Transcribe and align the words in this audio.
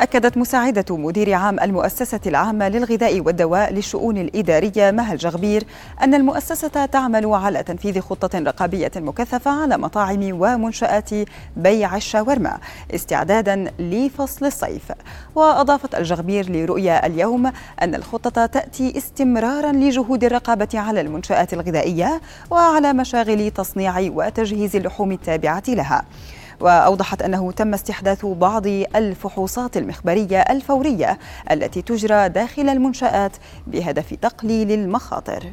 أكدت 0.00 0.36
مساعدة 0.36 0.96
مدير 0.96 1.34
عام 1.34 1.60
المؤسسة 1.60 2.20
العامة 2.26 2.68
للغذاء 2.68 3.20
والدواء 3.20 3.72
للشؤون 3.72 4.18
الإدارية 4.18 4.90
مها 4.90 5.12
الجغبير 5.12 5.64
أن 6.02 6.14
المؤسسة 6.14 6.86
تعمل 6.86 7.26
على 7.26 7.62
تنفيذ 7.62 8.00
خطة 8.00 8.38
رقابية 8.38 8.90
مكثفة 8.96 9.50
على 9.62 9.78
مطاعم 9.78 10.30
ومنشآت 10.32 11.10
بيع 11.56 11.96
الشاورما 11.96 12.58
استعدادا 12.94 13.72
لفصل 13.78 14.46
الصيف. 14.46 14.92
وأضافت 15.34 15.94
الجغبير 15.94 16.50
لرؤيا 16.50 17.06
اليوم 17.06 17.52
أن 17.82 17.94
الخطة 17.94 18.46
تأتي 18.46 18.98
استمرارا 18.98 19.72
لجهود 19.72 20.24
الرقابة 20.24 20.68
على 20.74 21.00
المنشآت 21.00 21.52
الغذائية 21.52 22.20
وعلى 22.50 22.92
مشاغل 22.92 23.50
تصنيع 23.50 23.98
وتجهيز 23.98 24.76
اللحوم 24.76 25.12
التابعة 25.12 25.62
لها. 25.68 26.04
وأوضحت 26.62 27.22
أنه 27.22 27.52
تم 27.52 27.74
استحداث 27.74 28.26
بعض 28.26 28.66
الفحوصات 28.96 29.76
المخبرية 29.76 30.40
الفورية 30.40 31.18
التي 31.50 31.82
تجرى 31.82 32.28
داخل 32.28 32.68
المنشآت 32.68 33.36
بهدف 33.66 34.14
تقليل 34.14 34.72
المخاطر. 34.72 35.52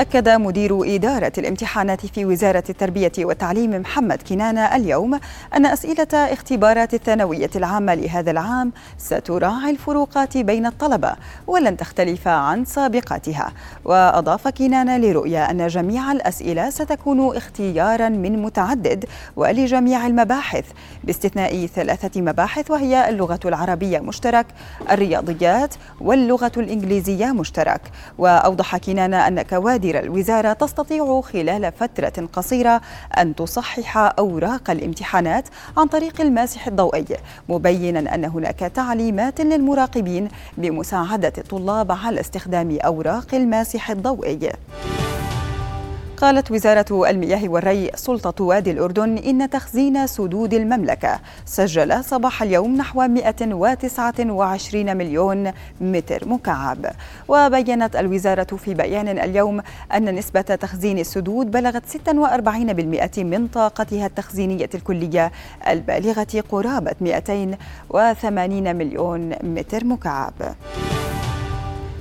أكد 0.00 0.28
مدير 0.28 0.94
إدارة 0.94 1.32
الامتحانات 1.38 2.06
في 2.06 2.24
وزارة 2.24 2.64
التربية 2.70 3.12
والتعليم 3.18 3.70
محمد 3.70 4.22
كنانة 4.22 4.76
اليوم 4.76 5.20
أن 5.56 5.66
أسئلة 5.66 6.14
اختبارات 6.14 6.94
الثانوية 6.94 7.50
العامة 7.56 7.94
لهذا 7.94 8.30
العام 8.30 8.72
ستراعي 8.98 9.70
الفروقات 9.70 10.38
بين 10.38 10.66
الطلبة 10.66 11.14
ولن 11.46 11.76
تختلف 11.76 12.28
عن 12.28 12.64
سابقاتها. 12.64 13.52
وأضاف 13.84 14.48
كنانة 14.48 14.96
لرؤيا 14.96 15.50
أن 15.50 15.66
جميع 15.66 16.12
الأسئلة 16.12 16.70
ستكون 16.70 17.36
اختيارا 17.36 18.08
من 18.08 18.42
متعدد 18.42 19.04
ولجميع 19.36 20.06
المباحث 20.06 20.64
باستثناء 21.04 21.66
ثلاثة 21.66 22.20
مباحث 22.20 22.70
وهي 22.70 23.08
اللغة 23.08 23.40
العربية 23.44 23.98
مشترك 23.98 24.46
الرياضيات 24.90 25.74
واللغة 26.00 26.52
الإنجليزية 26.56 27.26
مشترك. 27.26 27.80
وأوضح 28.18 28.76
كنانة 28.76 29.28
أن 29.28 29.42
كوادر 29.42 29.89
كوادر 29.92 30.04
الوزارة 30.04 30.52
تستطيع 30.52 31.20
خلال 31.20 31.72
فترة 31.72 32.28
قصيرة 32.32 32.80
أن 33.18 33.34
تصحح 33.34 33.96
أوراق 34.18 34.70
الامتحانات 34.70 35.48
عن 35.76 35.86
طريق 35.86 36.20
الماسح 36.20 36.66
الضوئي 36.66 37.06
مبينا 37.48 38.14
أن 38.14 38.24
هناك 38.24 38.58
تعليمات 38.58 39.40
للمراقبين 39.40 40.28
بمساعدة 40.58 41.32
الطلاب 41.38 41.92
على 41.92 42.20
استخدام 42.20 42.78
أوراق 42.84 43.34
الماسح 43.34 43.90
الضوئي. 43.90 44.50
قالت 46.20 46.50
وزارة 46.50 47.10
المياه 47.10 47.48
والري 47.48 47.90
سلطة 47.94 48.44
وادي 48.44 48.70
الأردن 48.70 49.18
إن 49.18 49.50
تخزين 49.50 50.06
سدود 50.06 50.54
المملكة 50.54 51.20
سجل 51.44 52.04
صباح 52.04 52.42
اليوم 52.42 52.76
نحو 52.76 53.08
129 53.08 54.96
مليون 54.96 55.52
متر 55.80 56.28
مكعب 56.28 56.86
وبينت 57.28 57.96
الوزارة 57.96 58.56
في 58.56 58.74
بيان 58.74 59.08
اليوم 59.08 59.60
أن 59.94 60.14
نسبة 60.14 60.40
تخزين 60.40 60.98
السدود 60.98 61.50
بلغت 61.50 61.82
46% 61.86 63.18
من 63.18 63.48
طاقتها 63.48 64.06
التخزينية 64.06 64.70
الكلية 64.74 65.32
البالغة 65.68 66.44
قرابة 66.50 66.94
280 67.00 68.76
مليون 68.76 69.32
متر 69.42 69.84
مكعب. 69.84 70.32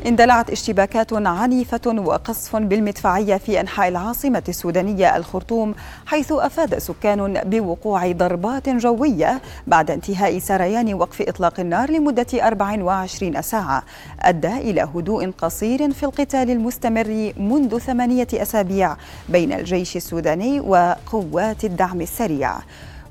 اندلعت 0.05 0.49
اشتباكات 0.49 1.13
عنيفة 1.13 1.81
وقصف 1.87 2.55
بالمدفعية 2.55 3.37
في 3.37 3.59
أنحاء 3.59 3.87
العاصمة 3.87 4.43
السودانية 4.49 5.17
الخرطوم 5.17 5.75
حيث 6.05 6.31
أفاد 6.31 6.77
سكان 6.77 7.41
بوقوع 7.45 8.11
ضربات 8.11 8.69
جوية 8.69 9.41
بعد 9.67 9.91
انتهاء 9.91 10.39
سريان 10.39 10.93
وقف 10.93 11.21
إطلاق 11.21 11.59
النار 11.59 11.91
لمدة 11.91 12.27
24 12.33 13.41
ساعة. 13.41 13.83
أدى 14.19 14.57
إلى 14.57 14.81
هدوء 14.81 15.31
قصير 15.31 15.91
في 15.91 16.03
القتال 16.03 16.49
المستمر 16.49 17.33
منذ 17.37 17.77
ثمانية 17.77 18.27
أسابيع 18.33 18.95
بين 19.29 19.53
الجيش 19.53 19.95
السوداني 19.95 20.59
وقوات 20.59 21.65
الدعم 21.65 22.01
السريع. 22.01 22.53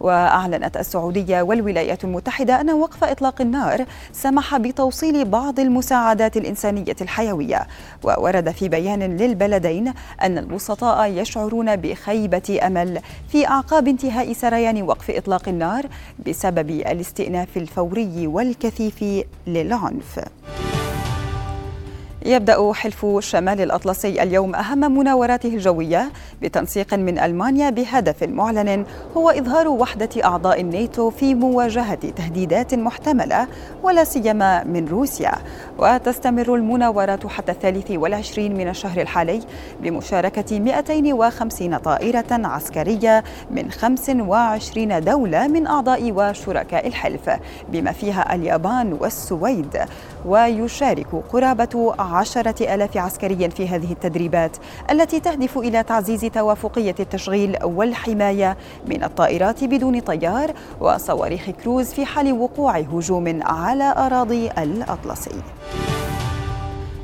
وأعلنت 0.01 0.77
السعودية 0.77 1.43
والولايات 1.43 2.05
المتحدة 2.05 2.61
أن 2.61 2.71
وقف 2.71 3.05
إطلاق 3.05 3.41
النار 3.41 3.85
سمح 4.13 4.57
بتوصيل 4.57 5.25
بعض 5.25 5.61
المساعدات 5.61 6.37
الإنسانية 6.37 6.97
الحيوية 7.01 7.67
وورد 8.03 8.51
في 8.51 8.69
بيان 8.69 9.17
للبلدين 9.17 9.93
أن 10.23 10.39
الوسطاء 10.39 11.11
يشعرون 11.11 11.77
بخيبة 11.77 12.61
أمل 12.63 13.01
في 13.29 13.47
أعقاب 13.49 13.89
انتهاء 13.89 14.33
سريان 14.33 14.83
وقف 14.83 15.11
إطلاق 15.11 15.49
النار 15.49 15.87
بسبب 16.27 16.71
الاستئناف 16.71 17.57
الفوري 17.57 18.27
والكثيف 18.27 19.05
للعنف. 19.47 20.21
يبدأ 22.29 22.73
حلف 22.73 23.07
شمال 23.19 23.61
الأطلسي 23.61 24.23
اليوم 24.23 24.55
أهم 24.55 24.79
مناوراته 24.99 25.49
الجوية 25.49 26.11
بتنسيق 26.43 26.95
من 26.95 27.19
ألمانيا 27.19 27.71
بهدف 27.71 28.23
معلن 28.23 28.85
هو 29.17 29.31
إظهار 29.31 29.69
وحدة 29.69 30.09
أعضاء 30.25 30.61
الناتو 30.61 31.11
في 31.11 31.35
مواجهة 31.35 31.95
تهديدات 31.95 32.75
محتملة 32.75 33.47
ولا 33.83 34.05
سيما 34.05 34.65
من 34.65 34.89
روسيا. 34.89 35.33
وتستمر 35.79 36.55
المناورات 36.55 37.27
حتى 37.27 37.53
الثالث 37.53 37.91
والعشرين 37.91 38.57
من 38.57 38.69
الشهر 38.69 39.01
الحالي 39.01 39.41
بمشاركة 39.83 40.59
250 40.59 41.79
طائرة 41.79 42.27
عسكرية 42.31 43.25
من 43.51 43.71
25 43.71 45.01
دولة 45.01 45.47
من 45.47 45.67
أعضاء 45.67 46.13
وشركاء 46.13 46.87
الحلف 46.87 47.31
بما 47.69 47.93
فيها 47.93 48.35
اليابان 48.35 48.93
والسويد. 48.93 49.79
ويشارك 50.27 51.07
قرابة 51.33 51.95
عشرة 52.19 52.75
ألاف 52.75 52.97
عسكري 52.97 53.51
في 53.51 53.69
هذه 53.69 53.93
التدريبات 53.93 54.57
التي 54.91 55.21
تهدف 55.21 55.59
إلى 55.59 55.83
تعزيز 55.83 56.21
توافقية 56.21 56.95
التشغيل 57.01 57.57
والحماية 57.65 58.57
من 58.87 59.05
الطائرات 59.05 59.65
بدون 59.65 60.01
طيار 60.01 60.53
وصواريخ 60.81 61.51
كروز 61.51 61.87
في 61.87 62.05
حال 62.05 62.33
وقوع 62.33 62.79
هجوم 62.79 63.41
على 63.43 63.95
أراضي 63.97 64.51
الأطلسي. 64.51 65.43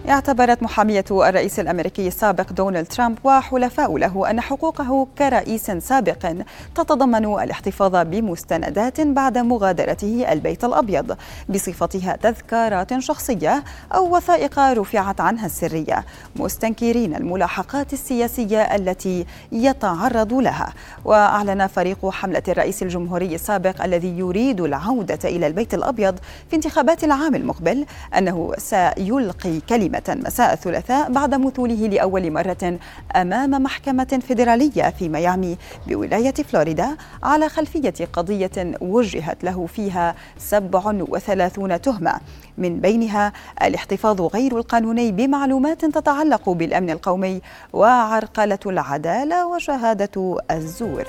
اعتبرت 0.09 0.63
محامية 0.63 1.05
الرئيس 1.11 1.61
الأمريكي 1.61 2.09
السابق 2.09 2.53
دونالد 2.53 2.87
ترامب 2.87 3.19
وحلفاء 3.25 3.97
له 3.97 4.31
أن 4.31 4.41
حقوقه 4.41 5.07
كرئيس 5.19 5.71
سابق 5.71 6.33
تتضمن 6.75 7.25
الاحتفاظ 7.25 7.97
بمستندات 7.97 9.01
بعد 9.01 9.39
مغادرته 9.39 10.33
البيت 10.33 10.65
الأبيض 10.65 11.17
بصفتها 11.49 12.17
تذكارات 12.17 12.99
شخصية 12.99 13.65
أو 13.95 14.17
وثائق 14.17 14.59
رفعت 14.59 15.21
عنها 15.21 15.47
السرية 15.47 16.05
مستنكرين 16.37 17.15
الملاحقات 17.17 17.93
السياسية 17.93 18.63
التي 18.63 19.27
يتعرض 19.53 20.35
لها. 20.35 20.73
وأعلن 21.05 21.67
فريق 21.67 22.09
حملة 22.09 22.43
الرئيس 22.49 22.83
الجمهوري 22.83 23.35
السابق 23.35 23.85
الذي 23.85 24.19
يريد 24.19 24.61
العودة 24.61 25.19
إلى 25.25 25.47
البيت 25.47 25.75
الأبيض 25.75 26.19
في 26.51 26.57
انتخابات 26.57 27.05
العام 27.05 27.35
المقبل 27.35 27.87
أنه 28.19 28.53
سيلقي 28.59 29.61
كلمة. 29.69 29.94
مساء 30.09 30.53
الثلاثاء 30.53 31.13
بعد 31.13 31.35
مثوله 31.35 31.75
لأول 31.75 32.31
مرة 32.31 32.79
أمام 33.17 33.51
محكمة 33.51 34.21
فيدرالية 34.29 34.91
في 34.99 35.09
ميامي 35.09 35.57
بولاية 35.87 36.35
فلوريدا 36.35 36.97
على 37.23 37.49
خلفية 37.49 38.09
قضية 38.13 38.75
وجهت 38.81 39.45
له 39.45 39.67
فيها 39.67 40.15
37 40.39 41.81
تهمة 41.81 42.21
من 42.59 42.81
بينها 42.81 43.33
الاحتفاظ 43.63 44.21
غير 44.21 44.59
القانوني 44.59 45.13
بمعلومات 45.13 45.85
تتعلق 45.85 46.51
بالأمن 46.51 46.91
القومي 46.91 47.41
وعرقلة 47.73 48.59
العدالة 48.67 49.47
وشهادة 49.47 50.39
الزور. 50.51 51.05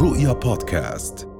رؤيا 0.00 0.32
بودكاست 0.32 1.37